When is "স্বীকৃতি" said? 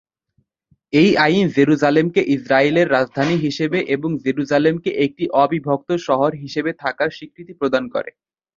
7.17-7.53